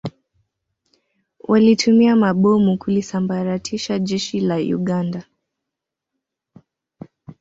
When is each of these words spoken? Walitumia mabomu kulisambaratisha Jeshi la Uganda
Walitumia 1.47 2.15
mabomu 2.15 2.77
kulisambaratisha 2.77 3.99
Jeshi 3.99 4.39
la 4.39 4.55
Uganda 4.55 5.23